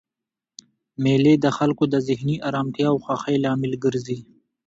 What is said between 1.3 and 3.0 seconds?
د خلکو د ذهني ارامتیا او